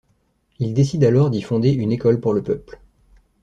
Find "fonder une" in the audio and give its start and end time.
1.43-1.91